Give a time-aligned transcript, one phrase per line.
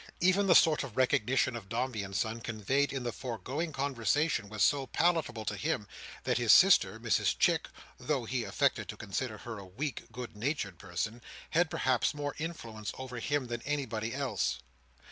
[0.19, 4.63] Even the sort of recognition of Dombey and Son, conveyed in the foregoing conversation, was
[4.63, 5.87] so palatable to him,
[6.23, 11.69] that his sister, Mrs Chick—though he affected to consider her a weak good natured person—had
[11.69, 14.57] perhaps more influence over him than anybody else.